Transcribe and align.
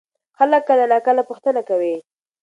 خلک 0.37 0.61
کله 0.69 0.85
ناکله 0.91 1.21
پوښتنه 1.29 1.61
کوي. 1.69 1.95